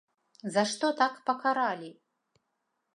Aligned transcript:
За 0.55 0.63
што 0.71 0.89
так 1.03 1.13
пакаралі?! 1.29 1.95